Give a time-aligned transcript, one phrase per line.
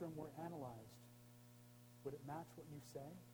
[0.00, 0.96] spectrum were analyzed,
[2.04, 3.29] would it match what you say?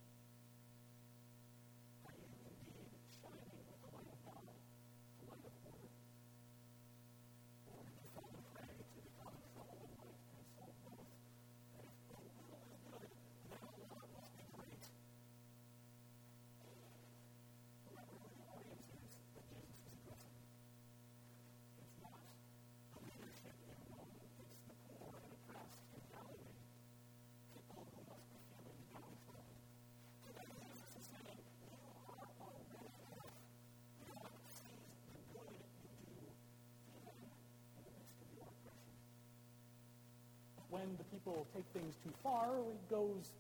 [40.87, 43.33] When the people take things too far, it goes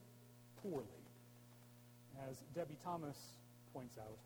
[0.62, 0.84] poorly,
[2.28, 3.16] as Debie Thomas
[3.72, 4.18] points out.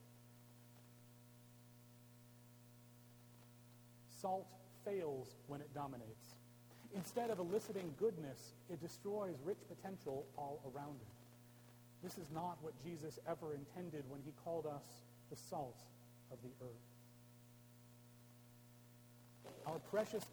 [4.22, 4.46] Salt
[4.86, 6.36] fails when it dominates.
[6.94, 12.02] Instead of eliciting goodness, it destroys rich potential all around it.
[12.02, 14.84] This is not what Jesus ever intended when he called us
[15.30, 15.76] the salt
[16.32, 16.70] of the earth.
[19.66, 20.24] Our precious